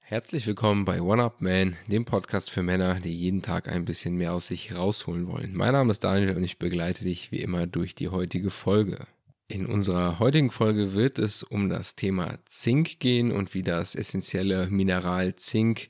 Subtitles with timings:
[0.00, 4.16] Herzlich willkommen bei One Up Man, dem Podcast für Männer, die jeden Tag ein bisschen
[4.16, 5.54] mehr aus sich rausholen wollen.
[5.54, 9.06] Mein Name ist Daniel und ich begleite dich wie immer durch die heutige Folge.
[9.48, 14.68] In unserer heutigen Folge wird es um das Thema Zink gehen und wie das essentielle
[14.68, 15.88] Mineral Zink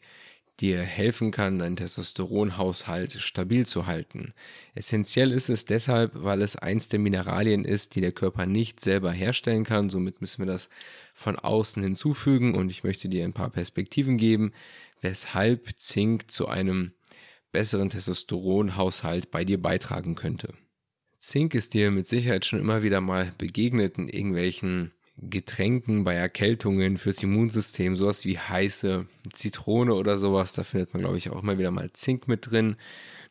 [0.61, 4.33] dir helfen kann, deinen Testosteronhaushalt stabil zu halten.
[4.75, 9.13] Essentiell ist es deshalb, weil es eins der Mineralien ist, die der Körper nicht selber
[9.13, 9.91] herstellen kann.
[9.91, 10.69] Somit müssen wir das
[11.13, 14.53] von außen hinzufügen und ich möchte dir ein paar Perspektiven geben,
[15.01, 16.93] weshalb Zink zu einem
[17.51, 20.55] besseren Testosteronhaushalt bei dir beitragen könnte.
[21.19, 26.99] Zink ist dir mit Sicherheit schon immer wieder mal begegnet in irgendwelchen Getränken, bei Erkältungen
[26.99, 30.53] fürs Immunsystem, sowas wie heiße Zitrone oder sowas.
[30.53, 32.77] Da findet man, glaube ich, auch immer wieder mal Zink mit drin.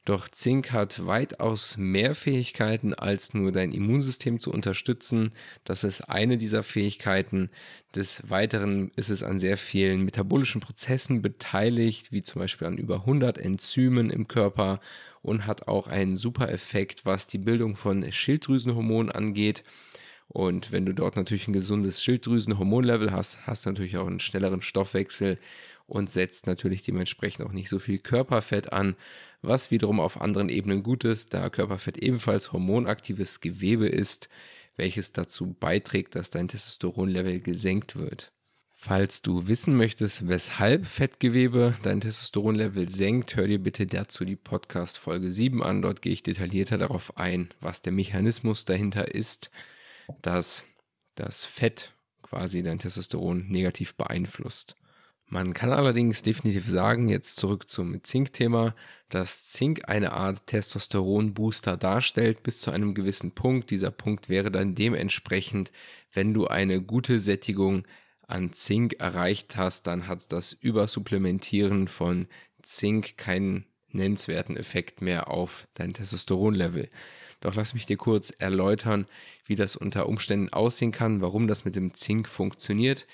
[0.06, 5.32] Doch Zink hat weitaus mehr Fähigkeiten, als nur dein Immunsystem zu unterstützen.
[5.64, 7.50] Das ist eine dieser Fähigkeiten.
[7.96, 13.02] Des Weiteren ist es an sehr vielen metabolischen Prozessen beteiligt, wie zum Beispiel an über
[13.02, 14.82] 100 Enzymen im Körper
[15.22, 19.64] und hat auch einen super Effekt, was die Bildung von Schilddrüsenhormonen angeht.
[20.34, 24.64] Und wenn du dort natürlich ein gesundes Schilddrüsenhormonlevel hast, hast du natürlich auch einen schnelleren
[24.64, 25.38] Stoffwechsel
[25.86, 28.96] und setzt natürlich dementsprechend auch nicht so viel Körperfett an,
[29.44, 34.28] was wiederum auf anderen Ebenen gut ist, da Körperfett ebenfalls hormonaktives Gewebe ist,
[34.76, 38.32] welches dazu beiträgt, dass dein Testosteronlevel gesenkt wird.
[38.74, 44.98] Falls du wissen möchtest, weshalb Fettgewebe dein Testosteronlevel senkt, hör dir bitte dazu die Podcast
[44.98, 45.84] Folge 7 an.
[45.84, 49.52] Dort gehe ich detaillierter darauf ein, was der Mechanismus dahinter ist
[50.22, 50.64] dass
[51.16, 54.76] das Fett quasi dein Testosteron negativ beeinflusst.
[55.28, 58.76] Man kann allerdings definitiv sagen, jetzt zurück zum Zink-Thema,
[59.10, 63.72] dass Zink eine Art Testosteron-Booster darstellt bis zu einem gewissen Punkt.
[63.72, 65.72] Dieser Punkt wäre dann dementsprechend,
[66.12, 67.88] wenn du eine gute Sättigung
[68.28, 72.28] an Zink erreicht hast, dann hat das Übersupplementieren von
[72.62, 76.90] Zink keinen nennenswerten Effekt mehr auf dein Testosteronlevel.
[77.42, 79.06] Doch lass mich dir kurz erläutern,
[79.46, 83.06] wie das unter Umständen aussehen kann, warum das mit dem Zink funktioniert.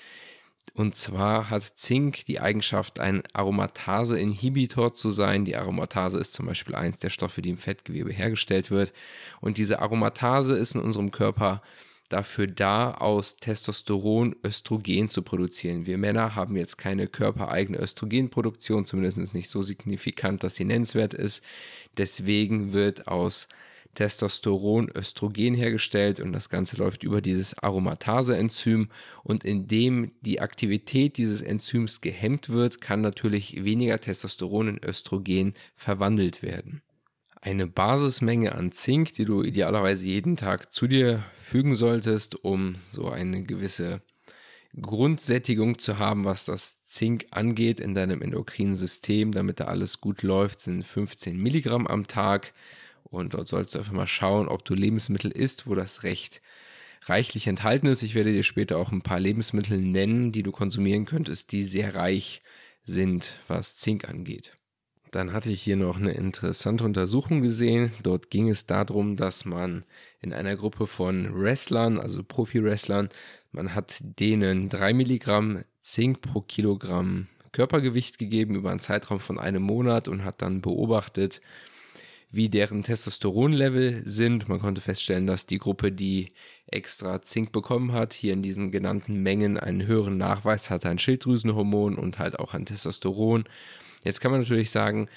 [0.74, 5.44] Und zwar hat Zink die Eigenschaft, ein Aromatase-Inhibitor zu sein.
[5.44, 8.92] Die Aromatase ist zum Beispiel eins der Stoffe, die im Fettgewebe hergestellt wird.
[9.40, 11.60] Und diese Aromatase ist in unserem Körper
[12.10, 15.86] dafür da, aus Testosteron Östrogen zu produzieren.
[15.86, 21.42] Wir Männer haben jetzt keine körpereigene Östrogenproduktion, zumindest nicht so signifikant, dass sie nennenswert ist.
[21.96, 23.48] Deswegen wird aus
[23.94, 28.88] Testosteron, Östrogen hergestellt und das Ganze läuft über dieses Aromatase-Enzym
[29.24, 36.42] und indem die Aktivität dieses Enzyms gehemmt wird, kann natürlich weniger Testosteron in Östrogen verwandelt
[36.42, 36.82] werden.
[37.42, 43.08] Eine Basismenge an Zink, die du idealerweise jeden Tag zu dir fügen solltest, um so
[43.08, 44.02] eine gewisse
[44.78, 50.22] Grundsättigung zu haben, was das Zink angeht in deinem endokrinen System, damit da alles gut
[50.22, 52.52] läuft, sind 15 Milligramm am Tag.
[53.04, 56.42] Und dort sollst du einfach mal schauen, ob du Lebensmittel isst, wo das recht
[57.06, 58.02] reichlich enthalten ist.
[58.02, 61.94] Ich werde dir später auch ein paar Lebensmittel nennen, die du konsumieren könntest, die sehr
[61.94, 62.42] reich
[62.84, 64.52] sind, was Zink angeht.
[65.10, 67.92] Dann hatte ich hier noch eine interessante Untersuchung gesehen.
[68.02, 69.84] Dort ging es darum, dass man
[70.20, 73.08] in einer Gruppe von Wrestlern, also Profi-Wrestlern,
[73.50, 79.62] man hat denen drei Milligramm Zink pro Kilogramm Körpergewicht gegeben über einen Zeitraum von einem
[79.62, 81.40] Monat und hat dann beobachtet,
[82.30, 84.48] wie deren Testosteronlevel sind.
[84.48, 86.32] Man konnte feststellen, dass die Gruppe, die
[86.66, 91.96] extra Zink bekommen hat, hier in diesen genannten Mengen einen höheren Nachweis hatte an Schilddrüsenhormon
[91.96, 93.44] und halt auch an Testosteron.
[94.04, 95.08] Jetzt kann man natürlich sagen,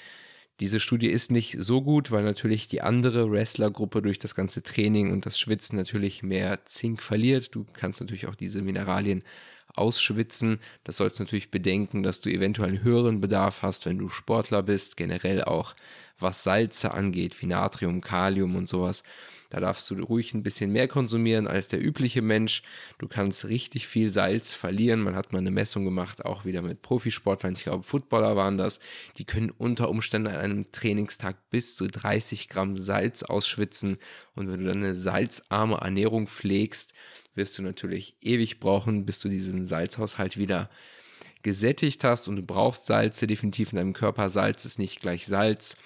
[0.60, 5.10] diese Studie ist nicht so gut, weil natürlich die andere Wrestlergruppe durch das ganze Training
[5.12, 7.54] und das Schwitzen natürlich mehr Zink verliert.
[7.54, 9.24] Du kannst natürlich auch diese Mineralien
[9.74, 10.60] ausschwitzen.
[10.84, 14.62] Das sollst du natürlich bedenken, dass du eventuell einen höheren Bedarf hast, wenn du Sportler
[14.62, 15.74] bist, generell auch
[16.18, 19.02] was Salze angeht, wie Natrium, Kalium und sowas.
[19.50, 22.62] Da darfst du ruhig ein bisschen mehr konsumieren als der übliche Mensch.
[22.98, 25.00] Du kannst richtig viel Salz verlieren.
[25.00, 27.54] Man hat mal eine Messung gemacht, auch wieder mit Profisportlern.
[27.54, 28.80] Ich glaube, Footballer waren das.
[29.16, 33.98] Die können unter Umständen an einem Trainingstag bis zu 30 Gramm Salz ausschwitzen.
[34.34, 36.92] Und wenn du dann eine salzarme Ernährung pflegst,
[37.36, 40.68] wirst du natürlich ewig brauchen, bis du diesen Salzhaushalt wieder
[41.44, 44.30] gesättigt hast und du brauchst Salze definitiv in deinem Körper.
[44.30, 45.76] Salz ist nicht gleich Salz.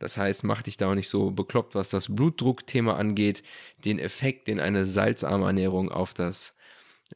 [0.00, 3.44] Das heißt, mach dich da auch nicht so bekloppt, was das Blutdruckthema angeht.
[3.84, 6.56] Den Effekt, den eine salzarme Ernährung auf das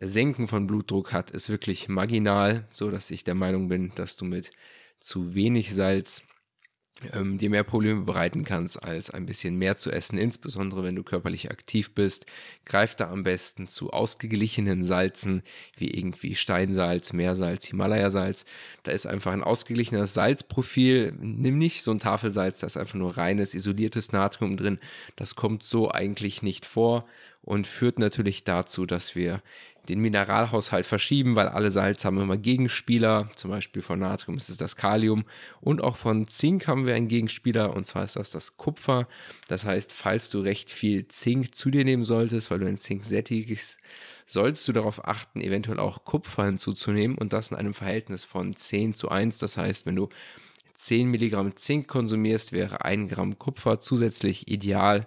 [0.01, 4.27] Senken von Blutdruck hat, ist wirklich marginal, so dass ich der Meinung bin, dass du
[4.27, 4.51] mit
[5.01, 6.25] zu wenig Salz
[7.13, 11.03] ähm, dir mehr Probleme bereiten kannst, als ein bisschen mehr zu essen, insbesondere wenn du
[11.03, 12.27] körperlich aktiv bist.
[12.65, 15.43] Greif da am besten zu ausgeglichenen Salzen,
[15.77, 18.45] wie irgendwie Steinsalz, Meersalz, Himalaya-Salz.
[18.85, 21.15] Da ist einfach ein ausgeglichenes Salzprofil.
[21.19, 24.79] Nimm nicht so ein Tafelsalz, da ist einfach nur reines, isoliertes Natrium drin.
[25.17, 27.07] Das kommt so eigentlich nicht vor
[27.43, 29.43] und führt natürlich dazu, dass wir
[29.89, 33.29] den Mineralhaushalt verschieben, weil alle Salze haben immer Gegenspieler.
[33.37, 35.25] Zum Beispiel von Natrium ist es das Kalium
[35.61, 39.07] und auch von Zink haben wir einen Gegenspieler und zwar ist das das Kupfer.
[39.49, 43.05] Das heißt, falls du recht viel Zink zu dir nehmen solltest, weil du ein Zink
[43.05, 43.79] sättigst,
[44.27, 48.95] solltest du darauf achten, eventuell auch Kupfer hinzuzunehmen und das in einem Verhältnis von 10
[48.95, 49.39] zu 1.
[49.39, 50.09] Das heißt, wenn du
[50.75, 55.07] 10 Milligramm Zink konsumierst, wäre ein Gramm Kupfer zusätzlich ideal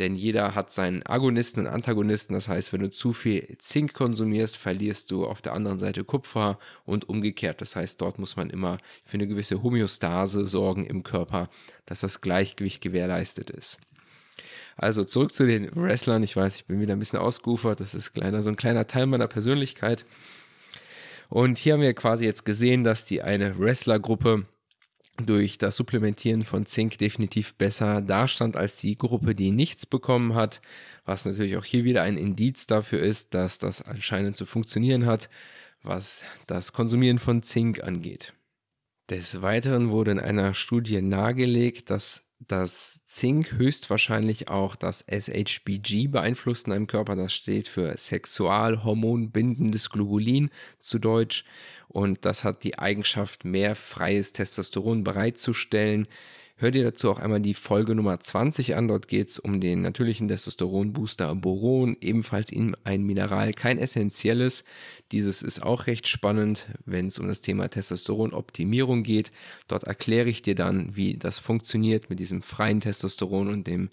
[0.00, 2.32] denn jeder hat seinen Agonisten und Antagonisten.
[2.32, 6.58] Das heißt, wenn du zu viel Zink konsumierst, verlierst du auf der anderen Seite Kupfer
[6.86, 7.60] und umgekehrt.
[7.60, 11.50] Das heißt, dort muss man immer für eine gewisse Homöostase sorgen im Körper,
[11.84, 13.78] dass das Gleichgewicht gewährleistet ist.
[14.76, 16.22] Also zurück zu den Wrestlern.
[16.22, 17.80] Ich weiß, ich bin wieder ein bisschen ausgeufert.
[17.80, 20.06] Das ist kleiner, so ein kleiner Teil meiner Persönlichkeit.
[21.28, 24.46] Und hier haben wir quasi jetzt gesehen, dass die eine Wrestlergruppe
[25.26, 30.60] durch das Supplementieren von Zink definitiv besser dastand als die Gruppe, die nichts bekommen hat,
[31.04, 35.30] was natürlich auch hier wieder ein Indiz dafür ist, dass das anscheinend zu funktionieren hat,
[35.82, 38.34] was das Konsumieren von Zink angeht.
[39.08, 46.66] Des Weiteren wurde in einer Studie nahegelegt, dass das Zink höchstwahrscheinlich auch das SHBG beeinflusst
[46.66, 47.14] in einem Körper.
[47.14, 51.44] Das steht für Sexualhormonbindendes Globulin zu Deutsch.
[51.88, 56.08] Und das hat die Eigenschaft, mehr freies Testosteron bereitzustellen.
[56.60, 58.86] Hör dir dazu auch einmal die Folge Nummer 20 an.
[58.86, 62.52] Dort geht es um den natürlichen Testosteronbooster Boron, ebenfalls
[62.84, 64.64] ein Mineral, kein essentielles.
[65.10, 69.32] Dieses ist auch recht spannend, wenn es um das Thema Testosteronoptimierung geht.
[69.68, 73.88] Dort erkläre ich dir dann, wie das funktioniert mit diesem freien Testosteron und dem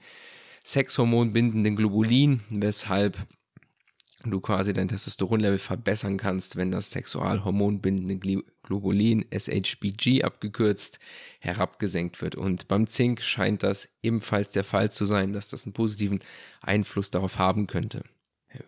[0.65, 3.17] Sexhormon bindenden Globulin, weshalb
[4.23, 10.99] du quasi dein Testosteronlevel verbessern kannst, wenn das Sexualhormonbindende Globulin, SHBG abgekürzt,
[11.39, 12.35] herabgesenkt wird.
[12.35, 16.19] Und beim Zink scheint das ebenfalls der Fall zu sein, dass das einen positiven
[16.61, 18.03] Einfluss darauf haben könnte.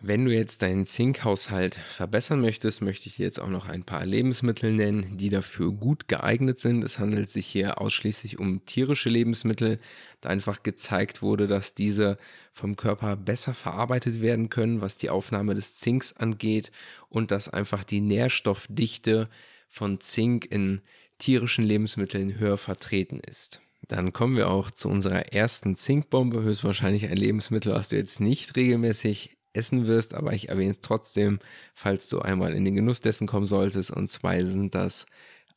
[0.02, 4.04] Wenn du jetzt deinen Zinkhaushalt verbessern möchtest, möchte ich dir jetzt auch noch ein paar
[4.04, 6.84] Lebensmittel nennen, die dafür gut geeignet sind.
[6.84, 9.80] Es handelt sich hier ausschließlich um tierische Lebensmittel,
[10.20, 12.18] da einfach gezeigt wurde, dass diese
[12.52, 16.70] vom Körper besser verarbeitet werden können, was die Aufnahme des Zinks angeht
[17.08, 19.30] und dass einfach die Nährstoffdichte
[19.68, 20.82] von Zink in
[21.18, 23.62] tierischen Lebensmitteln höher vertreten ist.
[23.88, 28.56] Dann kommen wir auch zu unserer ersten Zinkbombe, höchstwahrscheinlich ein Lebensmittel, was du jetzt nicht
[28.56, 31.40] regelmäßig essen wirst, aber ich erwähne es trotzdem,
[31.74, 33.90] falls du einmal in den Genuss dessen kommen solltest.
[33.90, 35.06] Und zwar sind das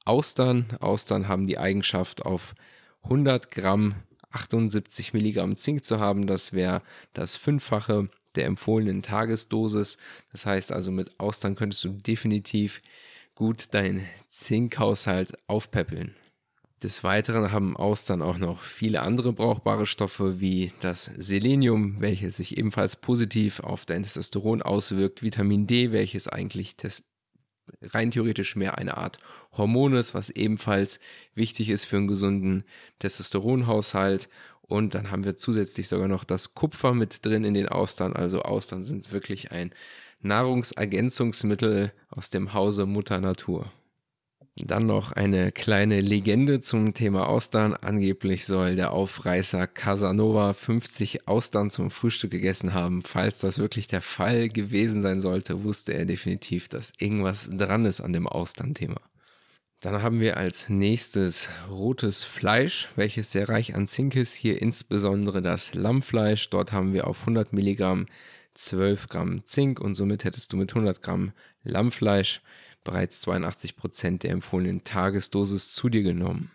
[0.05, 0.65] Austern.
[0.79, 2.55] Austern haben die Eigenschaft, auf
[3.03, 3.95] 100 Gramm
[4.31, 6.27] 78 Milligramm Zink zu haben.
[6.27, 6.81] Das wäre
[7.13, 9.97] das Fünffache der empfohlenen Tagesdosis.
[10.31, 12.81] Das heißt also, mit Austern könntest du definitiv
[13.35, 16.15] gut deinen Zinkhaushalt aufpäppeln.
[16.83, 22.57] Des Weiteren haben Austern auch noch viele andere brauchbare Stoffe wie das Selenium, welches sich
[22.57, 26.75] ebenfalls positiv auf dein Testosteron auswirkt, Vitamin D, welches eigentlich
[27.81, 29.17] rein theoretisch mehr eine Art
[29.53, 30.99] Hormon ist, was ebenfalls
[31.35, 32.65] wichtig ist für einen gesunden
[32.99, 34.27] Testosteronhaushalt.
[34.61, 38.11] Und dann haben wir zusätzlich sogar noch das Kupfer mit drin in den Austern.
[38.11, 39.73] Also Austern sind wirklich ein
[40.19, 43.71] Nahrungsergänzungsmittel aus dem Hause Mutter Natur.
[44.57, 47.73] Dann noch eine kleine Legende zum Thema Austern.
[47.73, 53.01] Angeblich soll der Aufreißer Casanova 50 Austern zum Frühstück gegessen haben.
[53.01, 58.01] Falls das wirklich der Fall gewesen sein sollte, wusste er definitiv, dass irgendwas dran ist
[58.01, 59.01] an dem Austern-Thema.
[59.79, 64.35] Dann haben wir als nächstes rotes Fleisch, welches sehr reich an Zink ist.
[64.35, 66.51] Hier insbesondere das Lammfleisch.
[66.51, 68.05] Dort haben wir auf 100 Milligramm
[68.53, 71.31] 12 Gramm Zink und somit hättest du mit 100 Gramm
[71.63, 72.41] Lammfleisch
[72.83, 76.51] bereits 82 Prozent der empfohlenen Tagesdosis zu dir genommen.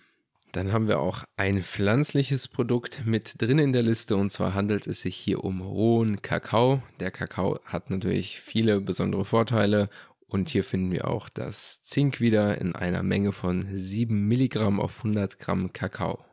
[0.53, 4.87] Dann haben wir auch ein pflanzliches Produkt mit drin in der Liste und zwar handelt
[4.87, 6.83] es sich hier um rohen Kakao.
[7.01, 9.91] Der Kakao hat natürlich viele besondere Vorteile
[10.27, 14.99] und hier finden wir auch das Zink wieder in einer Menge von 7 Milligramm auf
[14.99, 16.25] 100 Gramm Kakao.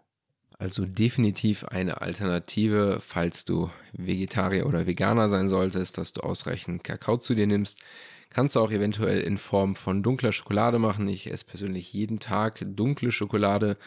[0.58, 7.18] Also definitiv eine Alternative, falls du Vegetarier oder Veganer sein solltest, dass du ausreichend Kakao
[7.18, 7.80] zu dir nimmst.
[8.30, 11.08] Kannst du auch eventuell in Form von dunkler Schokolade machen.
[11.08, 13.78] Ich esse persönlich jeden Tag dunkle Schokolade,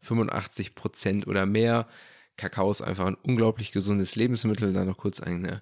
[0.00, 1.86] 85 Prozent oder mehr.
[2.36, 4.72] Kakao ist einfach ein unglaublich gesundes Lebensmittel.
[4.72, 5.60] Dann noch kurz ein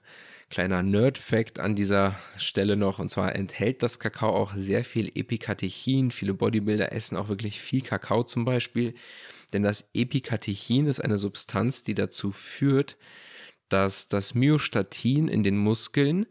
[0.49, 2.99] kleiner Nerd-Fact an dieser Stelle noch.
[2.99, 6.11] Und zwar enthält das Kakao auch sehr viel Epikatechin.
[6.11, 8.95] Viele Bodybuilder essen auch wirklich viel Kakao zum Beispiel.
[9.53, 12.97] denn das Epikatechin ist eine Substanz, die dazu führt,
[13.69, 16.27] dass das Myostatin in den Muskeln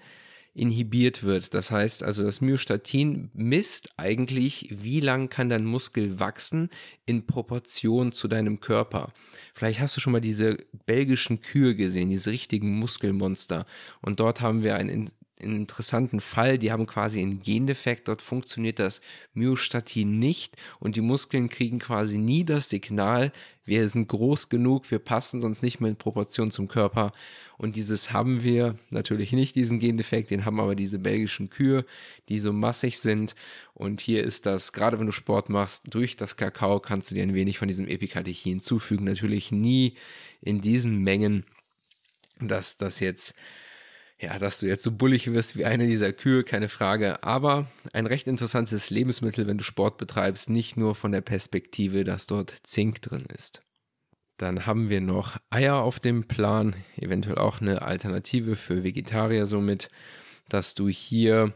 [0.60, 1.54] inhibiert wird.
[1.54, 6.70] Das heißt also, das Myostatin misst eigentlich, wie lang kann dein Muskel wachsen
[7.06, 9.14] in Proportion zu deinem Körper.
[9.54, 13.66] Vielleicht hast du schon mal diese belgischen Kühe gesehen, diese richtigen Muskelmonster.
[14.02, 15.10] Und dort haben wir ein
[15.42, 16.58] einen interessanten Fall.
[16.58, 18.08] Die haben quasi einen Gendefekt.
[18.08, 19.02] Dort funktioniert das
[19.34, 23.32] Myostatin nicht und die Muskeln kriegen quasi nie das Signal,
[23.70, 27.12] wir sind groß genug, wir passen sonst nicht mehr in Proportion zum Körper.
[27.60, 31.86] Und dieses haben wir natürlich nicht, diesen Gendefekt, den haben aber diese belgischen Kühe,
[32.30, 33.36] die so massig sind.
[33.76, 37.22] Und hier ist das, gerade wenn du Sport machst, durch das Kakao kannst du dir
[37.22, 39.06] ein wenig von diesem Epikatechin zufügen.
[39.06, 39.96] Natürlich nie
[40.42, 41.46] in diesen Mengen,
[42.40, 43.36] dass das jetzt
[44.20, 47.24] ja, dass du jetzt so bullig wirst wie eine dieser Kühe, keine Frage.
[47.24, 52.28] Aber ein recht interessantes Lebensmittel, wenn du Sport betreibst, nicht nur von der Perspektive, dass
[52.28, 53.64] dort Zink drin ist.
[54.38, 59.90] Dann haben wir noch Eier auf dem Plan, eventuell auch eine Alternative für Vegetarier somit,
[60.50, 61.54] dass du hier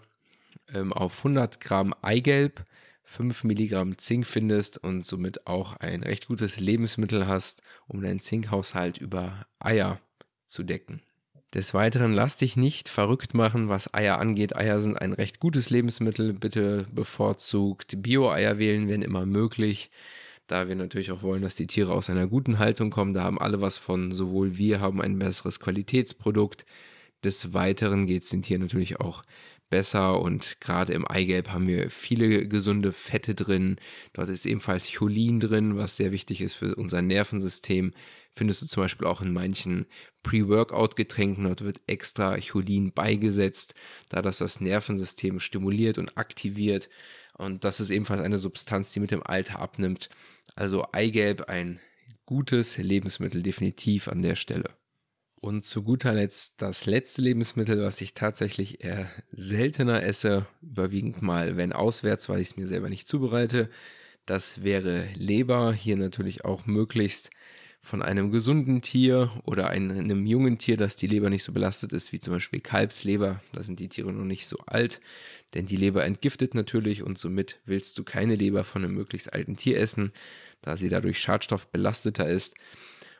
[0.73, 2.65] ähm, auf 100 Gramm Eigelb
[3.03, 8.97] 5 Milligramm Zink findest und somit auch ein recht gutes Lebensmittel hast, um deinen Zinkhaushalt
[8.97, 9.99] über Eier
[10.47, 11.01] zu decken.
[11.53, 14.55] Des Weiteren lass dich nicht verrückt machen, was Eier angeht.
[14.55, 16.33] Eier sind ein recht gutes Lebensmittel.
[16.33, 19.91] Bitte bevorzugt Bio-Eier wählen, wenn immer möglich.
[20.47, 23.13] Da wir natürlich auch wollen, dass die Tiere aus einer guten Haltung kommen.
[23.13, 24.11] Da haben alle was von.
[24.11, 26.65] Sowohl wir haben ein besseres Qualitätsprodukt.
[27.23, 29.21] Des Weiteren geht es den Tieren natürlich auch
[29.73, 33.77] besser und gerade im Eigelb haben wir viele gesunde Fette drin.
[34.13, 37.91] Dort ist ebenfalls Cholin drin, was sehr wichtig ist für unser Nervensystem
[38.35, 39.85] findest du zum Beispiel auch in manchen
[40.23, 41.45] Pre-Workout-Getränken.
[41.45, 43.73] Dort wird extra Cholin beigesetzt,
[44.09, 46.89] da das das Nervensystem stimuliert und aktiviert.
[47.33, 50.09] Und das ist ebenfalls eine Substanz, die mit dem Alter abnimmt.
[50.55, 51.79] Also Eigelb, ein
[52.25, 54.69] gutes Lebensmittel definitiv an der Stelle.
[55.43, 61.57] Und zu guter Letzt das letzte Lebensmittel, was ich tatsächlich eher seltener esse, überwiegend mal,
[61.57, 63.69] wenn auswärts, weil ich es mir selber nicht zubereite.
[64.25, 65.73] Das wäre Leber.
[65.73, 67.29] Hier natürlich auch möglichst
[67.81, 72.13] von einem gesunden Tier oder einem jungen Tier, das die Leber nicht so belastet ist,
[72.13, 73.43] wie zum Beispiel Kalbsleber.
[73.51, 75.01] Da sind die Tiere noch nicht so alt,
[75.55, 79.57] denn die Leber entgiftet natürlich und somit willst du keine Leber von einem möglichst alten
[79.57, 80.13] Tier essen,
[80.61, 82.55] da sie dadurch schadstoffbelasteter ist.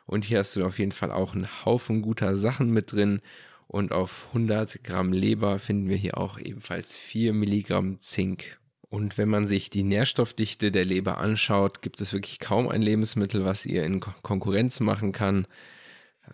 [0.06, 3.20] Und hier hast du auf jeden Fall auch einen Haufen guter Sachen mit drin.
[3.66, 8.58] Und auf 100 Gramm Leber finden wir hier auch ebenfalls 4 Milligramm Zink
[8.94, 13.44] und wenn man sich die Nährstoffdichte der Leber anschaut, gibt es wirklich kaum ein Lebensmittel,
[13.44, 15.48] was ihr in Konkurrenz machen kann.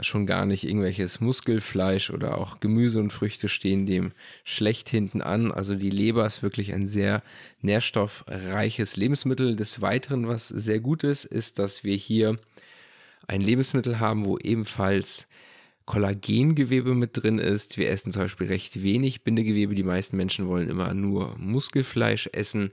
[0.01, 4.13] Schon gar nicht irgendwelches Muskelfleisch oder auch Gemüse und Früchte stehen dem
[4.45, 5.53] schlecht hinten an.
[5.53, 7.23] Also die Leber ist wirklich ein sehr
[7.63, 9.57] nährstoffreiches Lebensmittel.
[9.57, 12.39] Des Weiteren, was sehr gut ist, ist, dass wir hier
[13.27, 15.29] ein Lebensmittel haben, wo ebenfalls
[15.87, 17.77] Kollagengewebe mit drin ist.
[17.77, 19.75] Wir essen zum Beispiel recht wenig Bindegewebe.
[19.75, 22.71] Die meisten Menschen wollen immer nur Muskelfleisch essen.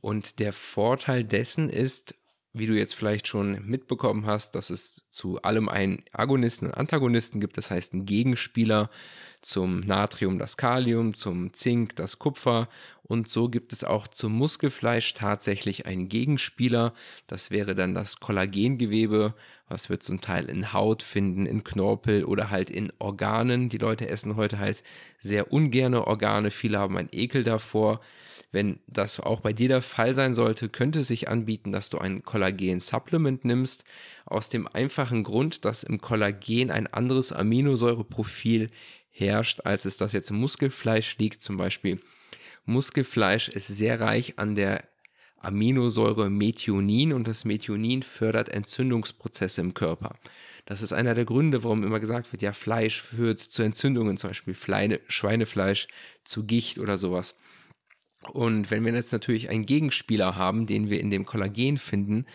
[0.00, 2.14] Und der Vorteil dessen ist,
[2.52, 7.40] wie du jetzt vielleicht schon mitbekommen hast, dass es zu allem einen Agonisten und Antagonisten
[7.40, 8.90] gibt, das heißt einen Gegenspieler
[9.42, 12.68] zum Natrium das Kalium, zum Zink das Kupfer
[13.10, 16.94] und so gibt es auch zum Muskelfleisch tatsächlich einen Gegenspieler.
[17.26, 19.34] Das wäre dann das Kollagengewebe,
[19.68, 23.68] was wir zum Teil in Haut finden, in Knorpel oder halt in Organen.
[23.68, 24.84] Die Leute essen heute halt
[25.18, 26.52] sehr ungerne Organe.
[26.52, 28.00] Viele haben einen Ekel davor.
[28.52, 31.98] Wenn das auch bei dir der Fall sein sollte, könnte es sich anbieten, dass du
[31.98, 33.82] ein Kollagen-Supplement nimmst.
[34.24, 38.68] Aus dem einfachen Grund, dass im Kollagen ein anderes Aminosäureprofil
[39.10, 41.42] herrscht, als es das jetzt im Muskelfleisch liegt.
[41.42, 42.00] Zum Beispiel
[42.64, 44.84] Muskelfleisch ist sehr reich an der
[45.38, 50.16] Aminosäure Methionin und das Methionin fördert Entzündungsprozesse im Körper.
[50.66, 54.30] Das ist einer der Gründe, warum immer gesagt wird, ja, Fleisch führt zu Entzündungen, zum
[54.30, 55.88] Beispiel Schweinefleisch
[56.24, 57.36] zu Gicht oder sowas.
[58.28, 62.26] Und wenn wir jetzt natürlich einen Gegenspieler haben, den wir in dem Kollagen finden,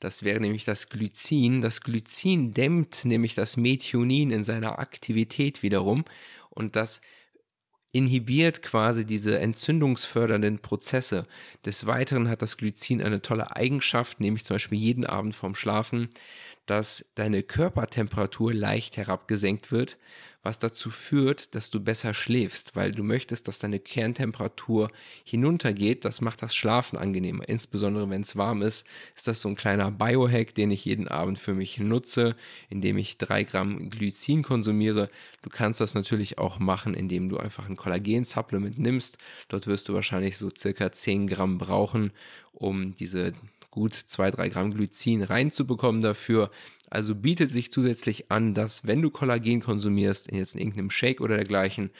[0.00, 1.60] das wäre nämlich das Glycin.
[1.60, 6.04] Das Glycin dämmt nämlich das Methionin in seiner Aktivität wiederum
[6.50, 7.02] und das
[7.92, 11.26] inhibiert quasi diese entzündungsfördernden Prozesse.
[11.64, 16.08] Des Weiteren hat das Glycin eine tolle Eigenschaft, nämlich zum Beispiel jeden Abend vorm Schlafen,
[16.66, 19.96] dass deine Körpertemperatur leicht herabgesenkt wird,
[20.44, 24.90] was dazu führt, dass du besser schläfst, weil du möchtest, dass deine Kerntemperatur
[25.24, 26.04] hinuntergeht.
[26.04, 27.48] Das macht das Schlafen angenehmer.
[27.48, 28.86] Insbesondere wenn es warm ist,
[29.16, 32.36] ist das so ein kleiner Biohack, den ich jeden Abend für mich nutze,
[32.68, 35.08] indem ich drei Gramm Glycin konsumiere.
[35.40, 39.16] Du kannst das natürlich auch machen, indem du einfach ein Kollagen-Supplement nimmst.
[39.48, 42.12] Dort wirst du wahrscheinlich so circa 10 Gramm brauchen,
[42.52, 43.32] um diese
[43.70, 46.50] gut 2-3 Gramm Glycin reinzubekommen dafür.
[46.94, 51.34] Also bietet sich zusätzlich an, dass wenn du Kollagen konsumierst, jetzt in irgendeinem Shake oder
[51.34, 51.90] dergleichen,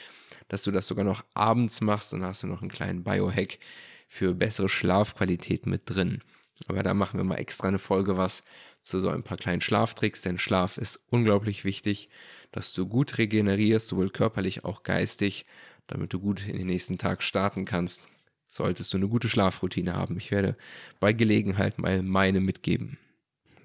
[0.47, 3.59] dass du das sogar noch abends machst und hast du noch einen kleinen Biohack
[4.07, 6.21] für bessere Schlafqualität mit drin.
[6.67, 8.43] Aber da machen wir mal extra eine Folge was
[8.79, 12.07] zu so ein paar kleinen Schlaftricks, denn Schlaf ist unglaublich wichtig,
[12.53, 15.45] dass du gut regenerierst, sowohl körperlich auch geistig,
[15.87, 18.07] damit du gut in den nächsten Tag starten kannst.
[18.47, 20.15] Solltest du eine gute Schlafroutine haben.
[20.15, 20.55] Ich werde
[21.01, 22.97] bei Gelegenheit mal meine mitgeben.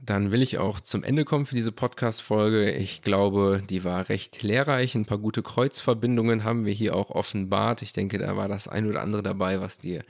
[0.02, 2.72] Dann will ich auch zum Ende kommen für diese Podcast-Folge.
[2.72, 4.94] Ich glaube, die war recht lehrreich.
[4.94, 7.82] Ein paar gute Kreuzverbindungen haben wir hier auch offenbart.
[7.82, 10.02] Ich denke, da war das ein oder andere dabei, was dir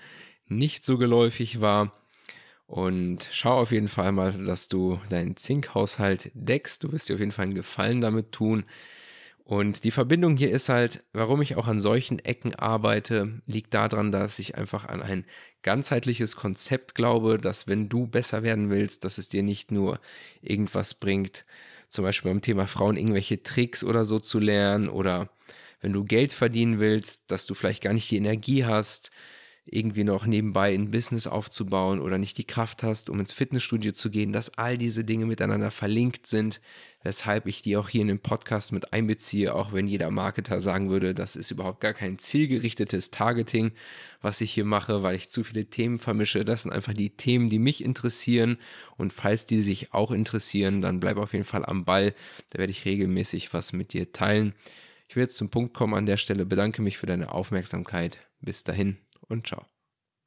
[0.47, 1.93] nicht so geläufig war.
[2.69, 6.85] Und schau auf jeden Fall mal, dass du deinen Zinkhaushalt deckst.
[6.85, 8.65] Du wirst dir auf jeden Fall einen Gefallen damit tun.
[9.45, 14.13] Und die Verbindung hier ist halt, warum ich auch an solchen Ecken arbeite, liegt daran,
[14.13, 15.25] dass ich einfach an ein
[15.63, 20.01] ganzheitliches Konzept glaube, dass wenn du besser werden willst, dass es dir nicht nur
[20.41, 21.45] irgendwas bringt,
[21.89, 25.29] zum Beispiel beim Thema Frauen irgendwelche Tricks oder so zu lernen oder
[25.81, 29.11] wenn du Geld verdienen willst, dass du vielleicht gar nicht die Energie hast,
[29.67, 34.11] irgendwie noch nebenbei ein Business aufzubauen oder nicht die Kraft hast, um ins Fitnessstudio zu
[34.11, 36.61] gehen, dass all diese Dinge miteinander verlinkt sind,
[37.02, 40.90] weshalb ich die auch hier in den Podcast mit einbeziehe, auch wenn jeder Marketer sagen
[40.90, 43.73] würde, das ist überhaupt gar kein zielgerichtetes Targeting,
[44.21, 46.45] was ich hier mache, weil ich zu viele Themen vermische.
[46.45, 48.59] Das sind einfach die Themen, die mich interessieren
[48.97, 52.14] und falls die sich auch interessieren, dann bleib auf jeden Fall am Ball,
[52.50, 54.55] da werde ich regelmäßig was mit dir teilen.
[55.09, 58.21] Ich will jetzt zum Punkt kommen an der Stelle, bedanke mich für deine Aufmerksamkeit.
[58.40, 58.97] Bis dahin
[59.31, 59.70] und ciao.